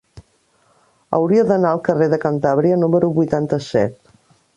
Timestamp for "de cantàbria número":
2.13-3.11